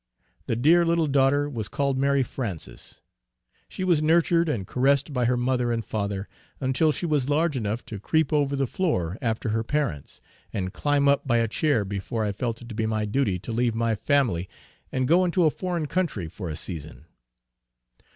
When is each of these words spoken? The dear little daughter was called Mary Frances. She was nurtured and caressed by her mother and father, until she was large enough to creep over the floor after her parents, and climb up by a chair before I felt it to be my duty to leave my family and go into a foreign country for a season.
The 0.47 0.55
dear 0.55 0.83
little 0.83 1.05
daughter 1.05 1.47
was 1.47 1.67
called 1.67 1.95
Mary 1.95 2.23
Frances. 2.23 3.01
She 3.69 3.83
was 3.83 4.01
nurtured 4.01 4.49
and 4.49 4.65
caressed 4.65 5.13
by 5.13 5.25
her 5.25 5.37
mother 5.37 5.71
and 5.71 5.85
father, 5.85 6.27
until 6.59 6.91
she 6.91 7.05
was 7.05 7.29
large 7.29 7.55
enough 7.55 7.85
to 7.85 7.99
creep 7.99 8.33
over 8.33 8.55
the 8.55 8.65
floor 8.65 9.19
after 9.21 9.49
her 9.49 9.63
parents, 9.63 10.19
and 10.51 10.73
climb 10.73 11.07
up 11.07 11.27
by 11.27 11.37
a 11.37 11.47
chair 11.47 11.85
before 11.85 12.25
I 12.25 12.31
felt 12.31 12.63
it 12.63 12.69
to 12.69 12.73
be 12.73 12.87
my 12.87 13.05
duty 13.05 13.37
to 13.41 13.51
leave 13.51 13.75
my 13.75 13.93
family 13.93 14.49
and 14.91 15.07
go 15.07 15.23
into 15.23 15.45
a 15.45 15.51
foreign 15.51 15.85
country 15.85 16.27
for 16.27 16.49
a 16.49 16.55
season. 16.55 17.05